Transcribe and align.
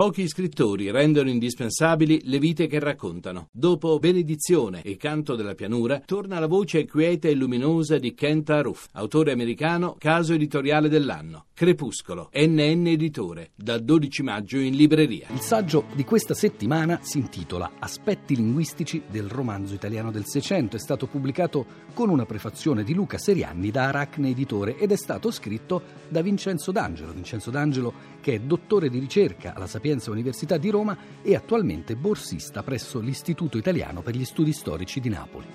Pochi 0.00 0.26
scrittori 0.28 0.90
rendono 0.90 1.28
indispensabili 1.28 2.22
le 2.24 2.38
vite 2.38 2.66
che 2.66 2.78
raccontano. 2.78 3.48
Dopo 3.52 3.98
Benedizione 3.98 4.80
e 4.80 4.96
Canto 4.96 5.36
della 5.36 5.54
pianura, 5.54 6.00
torna 6.02 6.38
la 6.38 6.46
voce 6.46 6.86
quieta 6.86 7.28
e 7.28 7.34
luminosa 7.34 7.98
di 7.98 8.14
Kent 8.14 8.48
Aruf, 8.48 8.86
autore 8.92 9.32
americano, 9.32 9.96
caso 9.98 10.32
editoriale 10.32 10.88
dell'anno. 10.88 11.48
Crepuscolo, 11.52 12.30
NN 12.32 12.86
Editore, 12.86 13.50
dal 13.54 13.84
12 13.84 14.22
maggio 14.22 14.56
in 14.56 14.74
libreria. 14.74 15.26
Il 15.34 15.40
saggio 15.40 15.84
di 15.92 16.04
questa 16.04 16.32
settimana 16.32 17.00
si 17.02 17.18
intitola 17.18 17.72
Aspetti 17.78 18.34
linguistici 18.34 19.02
del 19.06 19.28
romanzo 19.28 19.74
italiano 19.74 20.10
del 20.10 20.24
Seicento. 20.24 20.76
È 20.76 20.80
stato 20.80 21.08
pubblicato 21.08 21.66
con 21.92 22.08
una 22.08 22.24
prefazione 22.24 22.84
di 22.84 22.94
Luca 22.94 23.18
Serianni 23.18 23.70
da 23.70 23.88
Aracne 23.88 24.30
Editore 24.30 24.78
ed 24.78 24.92
è 24.92 24.96
stato 24.96 25.30
scritto 25.30 25.82
da 26.08 26.22
Vincenzo 26.22 26.72
D'Angelo. 26.72 27.12
Vincenzo 27.12 27.50
D'Angelo 27.50 27.92
che 28.22 28.36
è 28.36 28.40
dottore 28.40 28.88
di 28.88 28.98
ricerca 28.98 29.52
alla 29.54 29.66
Sapienza 29.66 29.88
Università 30.10 30.56
di 30.56 30.70
Roma 30.70 30.96
e 31.22 31.34
attualmente 31.34 31.96
borsista 31.96 32.62
presso 32.62 33.00
l'Istituto 33.00 33.58
Italiano 33.58 34.02
per 34.02 34.14
gli 34.14 34.24
Studi 34.24 34.52
Storici 34.52 35.00
di 35.00 35.08
Napoli. 35.08 35.46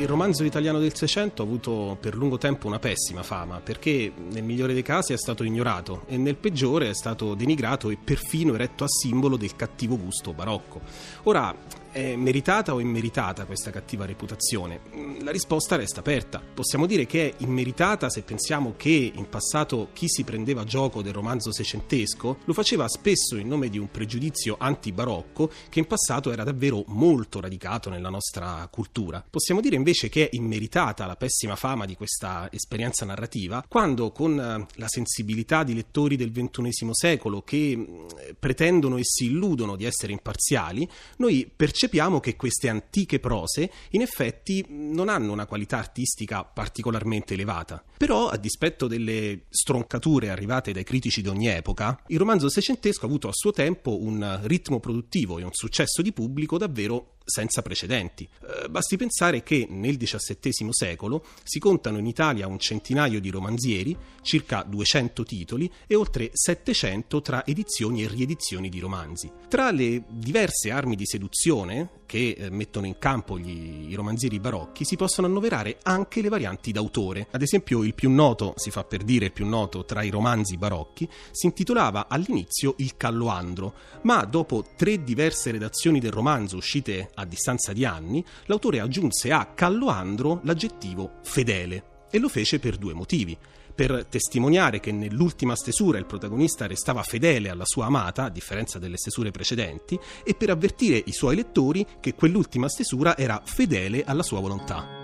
Il 0.00 0.06
romanzo 0.06 0.44
italiano 0.44 0.78
del 0.78 0.94
Seicento 0.94 1.42
ha 1.42 1.44
avuto 1.44 1.98
per 2.00 2.16
lungo 2.16 2.38
tempo 2.38 2.66
una 2.66 2.78
pessima 2.78 3.22
fama 3.22 3.60
perché 3.60 4.10
nel 4.30 4.42
migliore 4.42 4.72
dei 4.72 4.82
casi 4.82 5.12
è 5.12 5.18
stato 5.18 5.44
ignorato 5.44 6.04
e 6.06 6.16
nel 6.16 6.36
peggiore 6.36 6.88
è 6.88 6.94
stato 6.94 7.34
denigrato 7.34 7.90
e 7.90 7.98
perfino 8.02 8.54
eretto 8.54 8.82
a 8.84 8.88
simbolo 8.88 9.36
del 9.36 9.54
cattivo 9.54 9.98
gusto 9.98 10.32
barocco. 10.32 10.80
Ora, 11.24 11.54
è 11.90 12.14
meritata 12.14 12.72
o 12.72 12.80
immeritata 12.80 13.44
questa 13.44 13.70
cattiva 13.70 14.06
reputazione? 14.06 14.80
Mm, 14.94 15.22
la 15.22 15.32
risposta 15.32 15.76
resta 15.76 16.00
aperta. 16.00 16.40
Possiamo 16.54 16.86
dire 16.86 17.04
che 17.06 17.30
è 17.30 17.34
immeritata 17.38 18.08
se 18.08 18.22
pensiamo 18.22 18.74
che 18.76 19.12
in 19.12 19.28
passato 19.28 19.88
chi 19.92 20.08
si 20.08 20.22
prendeva 20.22 20.64
gioco 20.64 21.02
del 21.02 21.12
romanzo 21.12 21.52
seicentesco 21.52 22.38
lo 22.44 22.52
faceva 22.52 22.88
spesso 22.88 23.36
in 23.36 23.48
nome 23.48 23.68
di 23.68 23.78
un 23.78 23.90
pregiudizio 23.90 24.56
anti-barocco 24.58 25.50
che 25.68 25.80
in 25.80 25.86
passato 25.86 26.32
era 26.32 26.44
davvero 26.44 26.84
molto 26.86 27.40
radicato 27.40 27.90
nella 27.90 28.08
nostra 28.08 28.66
cultura. 28.70 29.24
Possiamo 29.28 29.60
dire 29.60 29.76
invece 29.76 30.08
che 30.08 30.28
è 30.28 30.36
immeritata 30.36 31.06
la 31.06 31.16
pessima 31.16 31.56
fama 31.56 31.86
di 31.86 31.96
questa 31.96 32.48
esperienza 32.52 33.04
narrativa 33.04 33.64
quando 33.66 34.12
con 34.12 34.38
eh, 34.38 34.66
la 34.76 34.88
sensibilità 34.88 35.64
di 35.64 35.74
lettori 35.74 36.16
del 36.16 36.30
XXI 36.30 36.90
secolo 36.92 37.42
che 37.42 37.76
mm, 37.76 38.06
pretendono 38.38 38.96
e 38.96 39.02
si 39.04 39.24
illudono 39.26 39.74
di 39.76 39.84
essere 39.84 40.12
imparziali, 40.12 40.88
noi 41.16 41.50
percepiamo 41.54 41.78
percepiamo 41.80 42.20
che 42.20 42.36
queste 42.36 42.68
antiche 42.68 43.20
prose 43.20 43.70
in 43.92 44.02
effetti 44.02 44.66
non 44.68 45.08
hanno 45.08 45.32
una 45.32 45.46
qualità 45.46 45.78
artistica 45.78 46.44
particolarmente 46.44 47.32
elevata. 47.32 47.82
Però, 47.96 48.28
a 48.28 48.36
dispetto 48.36 48.86
delle 48.86 49.44
stroncature 49.48 50.28
arrivate 50.28 50.72
dai 50.72 50.84
critici 50.84 51.22
di 51.22 51.28
ogni 51.28 51.46
epoca, 51.46 51.98
il 52.08 52.18
romanzo 52.18 52.50
seicentesco 52.50 53.06
ha 53.06 53.08
avuto 53.08 53.28
a 53.28 53.32
suo 53.32 53.52
tempo 53.52 53.98
un 53.98 54.40
ritmo 54.42 54.78
produttivo 54.78 55.38
e 55.38 55.42
un 55.42 55.54
successo 55.54 56.02
di 56.02 56.12
pubblico 56.12 56.58
davvero 56.58 57.14
senza 57.30 57.62
precedenti. 57.62 58.28
Eh, 58.42 58.68
basti 58.68 58.96
pensare 58.96 59.42
che 59.42 59.66
nel 59.70 59.96
XVII 59.96 60.68
secolo 60.70 61.24
si 61.42 61.58
contano 61.58 61.96
in 61.98 62.06
Italia 62.06 62.46
un 62.46 62.58
centinaio 62.58 63.20
di 63.20 63.30
romanzieri, 63.30 63.96
circa 64.20 64.62
200 64.62 65.24
titoli 65.24 65.70
e 65.86 65.94
oltre 65.94 66.30
700 66.32 67.22
tra 67.22 67.46
edizioni 67.46 68.02
e 68.02 68.08
riedizioni 68.08 68.68
di 68.68 68.80
romanzi. 68.80 69.30
Tra 69.48 69.70
le 69.70 70.02
diverse 70.08 70.70
armi 70.70 70.96
di 70.96 71.06
seduzione 71.06 71.99
che 72.10 72.34
eh, 72.36 72.50
mettono 72.50 72.86
in 72.86 72.98
campo 72.98 73.38
gli, 73.38 73.88
i 73.88 73.94
romanzieri 73.94 74.40
barocchi 74.40 74.84
si 74.84 74.96
possono 74.96 75.28
annoverare 75.28 75.78
anche 75.84 76.20
le 76.20 76.28
varianti 76.28 76.72
d'autore. 76.72 77.28
Ad 77.30 77.40
esempio 77.40 77.84
il 77.84 77.94
più 77.94 78.10
noto, 78.10 78.54
si 78.56 78.72
fa 78.72 78.82
per 78.82 79.04
dire 79.04 79.26
il 79.26 79.32
più 79.32 79.46
noto 79.46 79.84
tra 79.84 80.02
i 80.02 80.10
romanzi 80.10 80.56
barocchi, 80.56 81.08
si 81.30 81.46
intitolava 81.46 82.08
all'inizio 82.08 82.74
Il 82.78 82.96
Calloandro, 82.96 83.74
ma 84.02 84.24
dopo 84.24 84.64
tre 84.74 85.04
diverse 85.04 85.52
redazioni 85.52 86.00
del 86.00 86.10
romanzo 86.10 86.56
uscite 86.56 87.10
a 87.14 87.24
distanza 87.24 87.72
di 87.72 87.84
anni, 87.84 88.24
l'autore 88.46 88.80
aggiunse 88.80 89.30
a 89.30 89.46
Calloandro 89.46 90.40
l'aggettivo 90.42 91.18
fedele 91.22 91.98
e 92.10 92.18
lo 92.18 92.28
fece 92.28 92.58
per 92.58 92.76
due 92.76 92.94
motivi 92.94 93.36
per 93.80 94.04
testimoniare 94.10 94.78
che 94.78 94.92
nell'ultima 94.92 95.56
stesura 95.56 95.96
il 95.96 96.04
protagonista 96.04 96.66
restava 96.66 97.02
fedele 97.02 97.48
alla 97.48 97.64
sua 97.64 97.86
amata, 97.86 98.24
a 98.24 98.28
differenza 98.28 98.78
delle 98.78 98.98
stesure 98.98 99.30
precedenti, 99.30 99.98
e 100.22 100.34
per 100.34 100.50
avvertire 100.50 101.02
i 101.06 101.12
suoi 101.12 101.36
lettori 101.36 101.86
che 101.98 102.14
quell'ultima 102.14 102.68
stesura 102.68 103.16
era 103.16 103.40
fedele 103.42 104.04
alla 104.04 104.22
sua 104.22 104.40
volontà. 104.40 104.99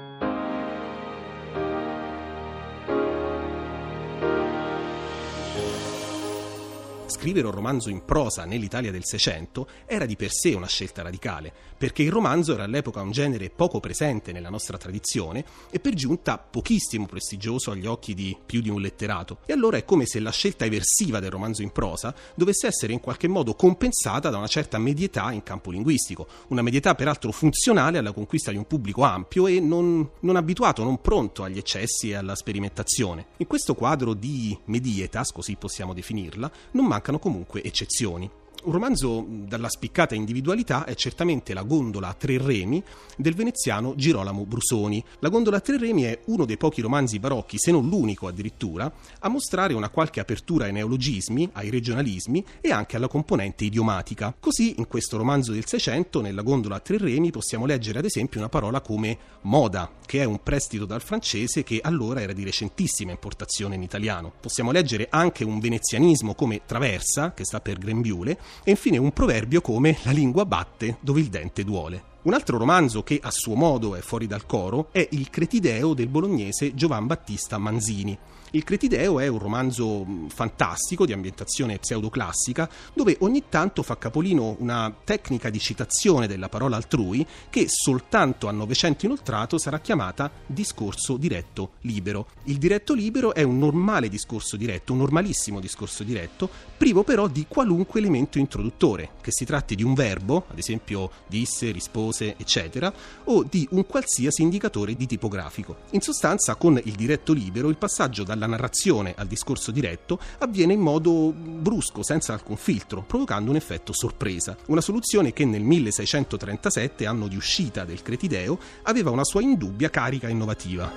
Scrivere 7.06 7.46
un 7.46 7.52
romanzo 7.52 7.88
in 7.88 8.04
prosa 8.04 8.44
nell'Italia 8.44 8.90
del 8.90 9.04
Seicento 9.04 9.68
era 9.86 10.06
di 10.06 10.16
per 10.16 10.30
sé 10.32 10.54
una 10.54 10.66
scelta 10.66 11.02
radicale, 11.02 11.52
perché 11.76 12.02
il 12.02 12.10
romanzo 12.10 12.54
era 12.54 12.64
all'epoca 12.64 13.00
un 13.00 13.10
genere 13.10 13.50
poco 13.50 13.80
presente 13.80 14.32
nella 14.32 14.50
nostra 14.50 14.76
tradizione 14.76 15.44
e 15.70 15.78
per 15.78 15.94
giunta 15.94 16.38
pochissimo 16.38 17.06
prestigioso 17.06 17.70
agli 17.70 17.86
occhi 17.86 18.14
di 18.14 18.36
più 18.44 18.60
di 18.60 18.70
un 18.70 18.80
letterato. 18.80 19.38
E 19.46 19.52
allora 19.52 19.76
è 19.76 19.84
come 19.84 20.06
se 20.06 20.20
la 20.20 20.30
scelta 20.30 20.64
eversiva 20.64 21.20
del 21.20 21.30
romanzo 21.30 21.62
in 21.62 21.70
prosa 21.70 22.14
dovesse 22.34 22.66
essere 22.66 22.92
in 22.92 23.00
qualche 23.00 23.28
modo 23.28 23.54
compensata 23.54 24.30
da 24.30 24.38
una 24.38 24.46
certa 24.46 24.78
medietà 24.78 25.30
in 25.32 25.42
campo 25.42 25.70
linguistico, 25.70 26.26
una 26.48 26.62
medietà 26.62 26.94
peraltro 26.94 27.30
funzionale 27.30 27.98
alla 27.98 28.12
conquista 28.12 28.50
di 28.50 28.56
un 28.56 28.66
pubblico 28.66 29.02
ampio 29.02 29.46
e 29.46 29.60
non, 29.60 30.08
non 30.20 30.36
abituato, 30.36 30.82
non 30.82 31.00
pronto 31.00 31.42
agli 31.42 31.58
eccessi 31.58 32.10
e 32.10 32.14
alla 32.14 32.34
sperimentazione. 32.34 33.26
In 33.38 33.46
questo 33.46 33.74
quadro 33.74 34.14
di 34.14 34.56
medietas, 34.64 35.32
così 35.32 35.56
possiamo 35.56 35.92
definirla, 35.92 36.50
non 36.72 36.86
mancano 36.96 37.18
comunque 37.18 37.62
eccezioni. 37.62 38.28
Un 38.66 38.72
romanzo 38.72 39.24
dalla 39.28 39.68
spiccata 39.68 40.16
individualità 40.16 40.84
è 40.86 40.96
certamente 40.96 41.54
La 41.54 41.62
gondola 41.62 42.08
a 42.08 42.14
tre 42.14 42.36
remi 42.36 42.82
del 43.16 43.36
veneziano 43.36 43.94
Girolamo 43.94 44.44
Brusoni. 44.44 45.04
La 45.20 45.28
gondola 45.28 45.58
a 45.58 45.60
tre 45.60 45.78
remi 45.78 46.02
è 46.02 46.18
uno 46.24 46.44
dei 46.44 46.56
pochi 46.56 46.80
romanzi 46.80 47.20
barocchi, 47.20 47.58
se 47.58 47.70
non 47.70 47.88
l'unico 47.88 48.26
addirittura, 48.26 48.92
a 49.20 49.28
mostrare 49.28 49.72
una 49.72 49.88
qualche 49.88 50.18
apertura 50.18 50.64
ai 50.64 50.72
neologismi, 50.72 51.48
ai 51.52 51.70
regionalismi 51.70 52.44
e 52.60 52.72
anche 52.72 52.96
alla 52.96 53.06
componente 53.06 53.64
idiomatica. 53.64 54.34
Così 54.36 54.74
in 54.78 54.88
questo 54.88 55.16
romanzo 55.16 55.52
del 55.52 55.66
Seicento, 55.66 56.20
nella 56.20 56.42
gondola 56.42 56.74
a 56.74 56.80
tre 56.80 56.98
remi, 56.98 57.30
possiamo 57.30 57.66
leggere 57.66 58.00
ad 58.00 58.04
esempio 58.04 58.40
una 58.40 58.48
parola 58.48 58.80
come 58.80 59.16
moda, 59.42 59.92
che 60.04 60.22
è 60.22 60.24
un 60.24 60.42
prestito 60.42 60.86
dal 60.86 61.02
francese 61.02 61.62
che 61.62 61.78
allora 61.80 62.20
era 62.20 62.32
di 62.32 62.42
recentissima 62.42 63.12
importazione 63.12 63.76
in 63.76 63.82
italiano. 63.82 64.32
Possiamo 64.40 64.72
leggere 64.72 65.06
anche 65.08 65.44
un 65.44 65.60
venezianismo 65.60 66.34
come 66.34 66.62
traversa, 66.66 67.32
che 67.32 67.44
sta 67.44 67.60
per 67.60 67.78
grembiule, 67.78 68.36
e 68.64 68.70
infine 68.70 68.98
un 68.98 69.12
proverbio 69.12 69.60
come 69.60 69.98
la 70.02 70.10
lingua 70.10 70.44
batte 70.44 70.98
dove 71.00 71.20
il 71.20 71.28
dente 71.28 71.64
duole. 71.64 72.14
Un 72.22 72.34
altro 72.34 72.58
romanzo 72.58 73.02
che 73.02 73.20
a 73.22 73.30
suo 73.30 73.54
modo 73.54 73.94
è 73.94 74.00
fuori 74.00 74.26
dal 74.26 74.46
coro 74.46 74.88
è 74.90 75.06
Il 75.12 75.30
Cretideo 75.30 75.94
del 75.94 76.08
bolognese 76.08 76.74
Giovan 76.74 77.06
Battista 77.06 77.56
Manzini. 77.56 78.18
Il 78.52 78.62
Cretideo 78.62 79.18
è 79.18 79.26
un 79.26 79.38
romanzo 79.38 80.04
mm, 80.04 80.28
fantastico 80.28 81.04
di 81.04 81.12
ambientazione 81.12 81.78
pseudoclassica 81.78 82.68
dove 82.94 83.16
ogni 83.20 83.44
tanto 83.48 83.82
fa 83.82 83.98
capolino 83.98 84.54
una 84.60 84.94
tecnica 85.02 85.50
di 85.50 85.58
citazione 85.58 86.28
della 86.28 86.48
parola 86.48 86.76
altrui 86.76 87.26
che 87.50 87.66
soltanto 87.68 88.46
a 88.46 88.52
Novecento 88.52 89.04
inoltrato 89.04 89.58
sarà 89.58 89.80
chiamata 89.80 90.30
discorso 90.46 91.16
diretto 91.16 91.72
libero. 91.80 92.28
Il 92.44 92.58
diretto 92.58 92.94
libero 92.94 93.34
è 93.34 93.42
un 93.42 93.58
normale 93.58 94.08
discorso 94.08 94.56
diretto, 94.56 94.92
un 94.92 95.00
normalissimo 95.00 95.58
discorso 95.58 96.04
diretto, 96.04 96.48
privo 96.76 97.02
però 97.02 97.26
di 97.26 97.46
qualunque 97.48 97.98
elemento 97.98 98.38
introduttore, 98.38 99.10
che 99.20 99.32
si 99.32 99.44
tratti 99.44 99.74
di 99.74 99.82
un 99.82 99.94
verbo, 99.94 100.44
ad 100.48 100.58
esempio 100.58 101.10
disse, 101.26 101.72
rispose, 101.72 102.36
eccetera, 102.36 102.92
o 103.24 103.42
di 103.42 103.66
un 103.72 103.86
qualsiasi 103.86 104.42
indicatore 104.42 104.94
di 104.94 105.06
tipografico. 105.06 105.78
In 105.90 106.00
sostanza, 106.00 106.54
con 106.54 106.80
il 106.82 106.94
diretto 106.94 107.32
libero 107.32 107.68
il 107.68 107.76
passaggio 107.76 108.22
dalla 108.22 108.35
dalla 108.36 108.46
narrazione 108.46 109.14
al 109.16 109.26
discorso 109.26 109.70
diretto 109.70 110.20
avviene 110.38 110.74
in 110.74 110.80
modo 110.80 111.32
brusco, 111.32 112.02
senza 112.02 112.32
alcun 112.32 112.56
filtro, 112.56 113.02
provocando 113.02 113.50
un 113.50 113.56
effetto 113.56 113.92
sorpresa. 113.92 114.56
Una 114.66 114.80
soluzione 114.80 115.32
che 115.32 115.44
nel 115.44 115.62
1637, 115.62 117.06
anno 117.06 117.26
di 117.28 117.36
uscita 117.36 117.84
del 117.84 118.02
Cretideo, 118.02 118.58
aveva 118.82 119.10
una 119.10 119.24
sua 119.24 119.42
indubbia 119.42 119.90
carica 119.90 120.28
innovativa. 120.28 120.92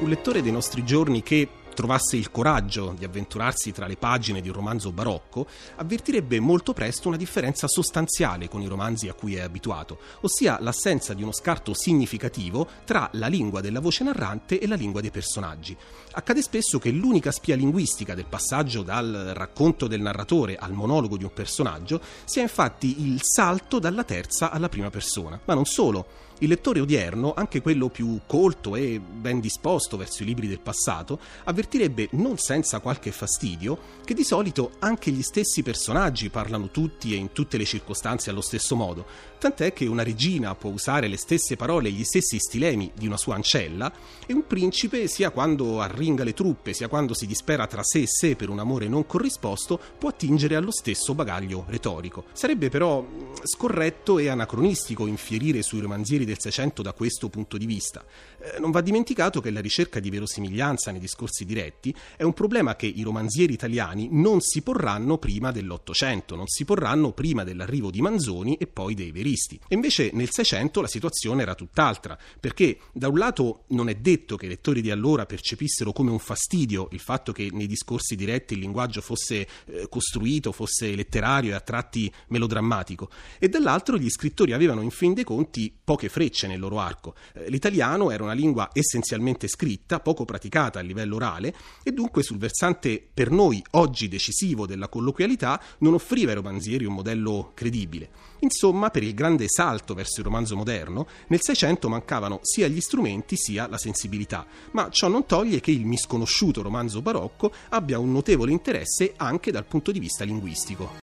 Un 0.00 0.08
lettore 0.08 0.40
dei 0.42 0.52
nostri 0.52 0.84
giorni 0.84 1.22
che 1.22 1.46
trovasse 1.80 2.18
il 2.18 2.30
coraggio 2.30 2.94
di 2.96 3.06
avventurarsi 3.06 3.72
tra 3.72 3.86
le 3.86 3.96
pagine 3.96 4.42
di 4.42 4.48
un 4.48 4.54
romanzo 4.54 4.92
barocco, 4.92 5.46
avvertirebbe 5.76 6.38
molto 6.38 6.74
presto 6.74 7.08
una 7.08 7.16
differenza 7.16 7.66
sostanziale 7.68 8.48
con 8.48 8.60
i 8.60 8.66
romanzi 8.66 9.08
a 9.08 9.14
cui 9.14 9.36
è 9.36 9.40
abituato, 9.40 9.98
ossia 10.20 10.58
l'assenza 10.60 11.14
di 11.14 11.22
uno 11.22 11.32
scarto 11.32 11.72
significativo 11.72 12.68
tra 12.84 13.08
la 13.14 13.28
lingua 13.28 13.62
della 13.62 13.80
voce 13.80 14.04
narrante 14.04 14.60
e 14.60 14.66
la 14.66 14.74
lingua 14.74 15.00
dei 15.00 15.10
personaggi. 15.10 15.74
Accade 16.12 16.42
spesso 16.42 16.78
che 16.78 16.90
l'unica 16.90 17.32
spia 17.32 17.56
linguistica 17.56 18.14
del 18.14 18.26
passaggio 18.26 18.82
dal 18.82 19.32
racconto 19.34 19.86
del 19.86 20.02
narratore 20.02 20.56
al 20.56 20.72
monologo 20.72 21.16
di 21.16 21.24
un 21.24 21.32
personaggio 21.32 22.00
sia 22.24 22.42
infatti 22.42 23.06
il 23.06 23.20
salto 23.22 23.78
dalla 23.78 24.04
terza 24.04 24.50
alla 24.50 24.68
prima 24.68 24.90
persona. 24.90 25.40
Ma 25.46 25.54
non 25.54 25.64
solo. 25.64 26.28
Il 26.42 26.48
lettore 26.48 26.80
odierno, 26.80 27.34
anche 27.34 27.60
quello 27.60 27.90
più 27.90 28.20
colto 28.26 28.74
e 28.74 28.98
ben 28.98 29.40
disposto 29.40 29.98
verso 29.98 30.22
i 30.22 30.26
libri 30.26 30.48
del 30.48 30.60
passato, 30.60 31.20
avvertirebbe 31.44 32.08
non 32.12 32.38
senza 32.38 32.80
qualche 32.80 33.12
fastidio 33.12 33.78
che 34.06 34.14
di 34.14 34.24
solito 34.24 34.70
anche 34.78 35.10
gli 35.10 35.20
stessi 35.20 35.62
personaggi 35.62 36.30
parlano 36.30 36.70
tutti 36.70 37.12
e 37.12 37.16
in 37.16 37.32
tutte 37.32 37.58
le 37.58 37.66
circostanze 37.66 38.30
allo 38.30 38.40
stesso 38.40 38.74
modo, 38.74 39.04
tant'è 39.38 39.74
che 39.74 39.86
una 39.86 40.02
regina 40.02 40.54
può 40.54 40.70
usare 40.70 41.08
le 41.08 41.18
stesse 41.18 41.56
parole 41.56 41.88
e 41.88 41.92
gli 41.92 42.04
stessi 42.04 42.38
stilemi 42.38 42.90
di 42.94 43.06
una 43.06 43.18
sua 43.18 43.34
ancella 43.34 43.92
e 44.24 44.32
un 44.32 44.46
principe, 44.46 45.08
sia 45.08 45.28
quando 45.28 45.82
arringa 45.82 46.24
le 46.24 46.32
truppe, 46.32 46.72
sia 46.72 46.88
quando 46.88 47.12
si 47.12 47.26
dispera 47.26 47.66
tra 47.66 47.82
sé 47.82 48.00
e 48.00 48.06
sé 48.06 48.34
per 48.34 48.48
un 48.48 48.60
amore 48.60 48.88
non 48.88 49.04
corrisposto, 49.04 49.78
può 49.98 50.08
attingere 50.08 50.56
allo 50.56 50.72
stesso 50.72 51.14
bagaglio 51.14 51.66
retorico. 51.68 52.24
Sarebbe 52.32 52.70
però 52.70 53.06
scorretto 53.42 54.18
e 54.18 54.28
anacronistico 54.28 55.06
infierire 55.06 55.60
sui 55.60 55.80
romanzieri 55.80 56.28
del 56.30 56.40
Seicento 56.40 56.82
da 56.82 56.92
questo 56.92 57.28
punto 57.28 57.58
di 57.58 57.66
vista. 57.66 58.04
Eh, 58.38 58.58
non 58.58 58.70
va 58.70 58.80
dimenticato 58.80 59.40
che 59.40 59.50
la 59.50 59.60
ricerca 59.60 60.00
di 60.00 60.10
verosimiglianza 60.10 60.90
nei 60.90 61.00
discorsi 61.00 61.44
diretti 61.44 61.94
è 62.16 62.22
un 62.22 62.32
problema 62.32 62.76
che 62.76 62.86
i 62.86 63.02
romanzieri 63.02 63.52
italiani 63.52 64.08
non 64.10 64.40
si 64.40 64.62
porranno 64.62 65.18
prima 65.18 65.50
dell'Ottocento, 65.50 66.36
non 66.36 66.46
si 66.46 66.64
porranno 66.64 67.12
prima 67.12 67.44
dell'arrivo 67.44 67.90
di 67.90 68.00
Manzoni 68.00 68.56
e 68.56 68.66
poi 68.66 68.94
dei 68.94 69.10
veristi. 69.10 69.58
E 69.68 69.74
invece 69.74 70.10
nel 70.12 70.30
Seicento 70.30 70.80
la 70.80 70.86
situazione 70.86 71.42
era 71.42 71.54
tutt'altra, 71.54 72.16
perché 72.38 72.78
da 72.92 73.08
un 73.08 73.18
lato 73.18 73.64
non 73.68 73.88
è 73.88 73.96
detto 73.96 74.36
che 74.36 74.46
i 74.46 74.48
lettori 74.48 74.80
di 74.80 74.90
allora 74.90 75.26
percepissero 75.26 75.92
come 75.92 76.10
un 76.10 76.18
fastidio 76.18 76.88
il 76.92 77.00
fatto 77.00 77.32
che 77.32 77.48
nei 77.52 77.66
discorsi 77.66 78.14
diretti 78.14 78.54
il 78.54 78.60
linguaggio 78.60 79.00
fosse 79.00 79.46
eh, 79.66 79.88
costruito, 79.88 80.52
fosse 80.52 80.94
letterario 80.94 81.50
e 81.50 81.54
a 81.54 81.60
tratti 81.60 82.12
melodrammatico, 82.28 83.10
e 83.38 83.48
dall'altro 83.48 83.98
gli 83.98 84.08
scrittori 84.08 84.52
avevano 84.52 84.82
in 84.82 84.90
fin 84.90 85.12
dei 85.12 85.24
conti 85.24 85.74
poche 85.82 86.08
frecce 86.08 86.19
frecce 86.20 86.46
nel 86.46 86.60
loro 86.60 86.78
arco. 86.78 87.14
Eh, 87.32 87.48
l'italiano 87.48 88.10
era 88.10 88.22
una 88.22 88.34
lingua 88.34 88.68
essenzialmente 88.74 89.48
scritta, 89.48 90.00
poco 90.00 90.26
praticata 90.26 90.78
a 90.78 90.82
livello 90.82 91.16
orale 91.16 91.54
e 91.82 91.92
dunque 91.92 92.22
sul 92.22 92.36
versante 92.36 93.02
per 93.12 93.30
noi 93.30 93.64
oggi 93.70 94.06
decisivo 94.06 94.66
della 94.66 94.88
colloquialità 94.88 95.58
non 95.78 95.94
offriva 95.94 96.30
ai 96.30 96.36
romanzieri 96.36 96.84
un 96.84 96.92
modello 96.92 97.52
credibile. 97.54 98.10
Insomma, 98.40 98.90
per 98.90 99.02
il 99.02 99.14
grande 99.14 99.46
salto 99.48 99.94
verso 99.94 100.20
il 100.20 100.26
romanzo 100.26 100.56
moderno, 100.56 101.06
nel 101.28 101.40
Seicento 101.40 101.88
mancavano 101.88 102.40
sia 102.42 102.68
gli 102.68 102.80
strumenti 102.80 103.36
sia 103.36 103.66
la 103.66 103.78
sensibilità, 103.78 104.46
ma 104.72 104.90
ciò 104.90 105.08
non 105.08 105.24
toglie 105.24 105.60
che 105.60 105.70
il 105.70 105.86
misconosciuto 105.86 106.60
romanzo 106.60 107.00
barocco 107.00 107.50
abbia 107.70 107.98
un 107.98 108.12
notevole 108.12 108.52
interesse 108.52 109.14
anche 109.16 109.50
dal 109.50 109.64
punto 109.64 109.90
di 109.90 109.98
vista 109.98 110.24
linguistico. 110.24 110.90